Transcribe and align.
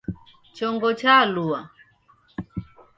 Chongo 0.55 0.89
chalua 0.99 1.59